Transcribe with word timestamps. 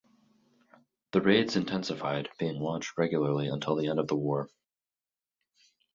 The 1.11 1.21
raids 1.21 1.55
intensified, 1.55 2.29
being 2.39 2.59
launched 2.59 2.97
regularly 2.97 3.49
until 3.49 3.75
the 3.75 3.87
end 3.87 3.99
of 3.99 4.07
the 4.07 4.15
war. 4.15 4.49